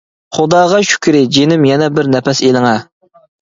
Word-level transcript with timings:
-خۇداغا 0.35 0.79
شۈكرى 0.91 1.21
جېنىم 1.35 1.67
يەنە 1.73 1.91
بىر 1.99 2.11
نەپەس 2.15 2.43
ئېلىڭە! 2.49 2.73